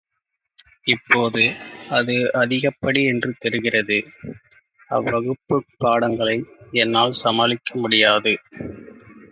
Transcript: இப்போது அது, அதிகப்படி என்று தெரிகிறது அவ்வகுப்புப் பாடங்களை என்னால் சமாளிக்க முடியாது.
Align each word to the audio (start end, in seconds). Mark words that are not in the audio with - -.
இப்போது 0.85 1.43
அது, 1.89 2.15
அதிகப்படி 2.33 3.01
என்று 3.05 3.35
தெரிகிறது 3.37 3.99
அவ்வகுப்புப் 4.89 5.69
பாடங்களை 5.77 6.37
என்னால் 6.73 7.17
சமாளிக்க 7.23 7.79
முடியாது. 7.79 8.33